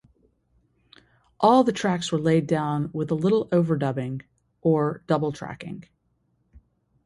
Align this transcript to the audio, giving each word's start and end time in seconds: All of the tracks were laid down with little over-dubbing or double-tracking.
All 1.39 1.59
of 1.59 1.67
the 1.67 1.71
tracks 1.71 2.11
were 2.11 2.17
laid 2.17 2.47
down 2.47 2.89
with 2.91 3.11
little 3.11 3.47
over-dubbing 3.51 4.23
or 4.63 5.03
double-tracking. 5.05 5.83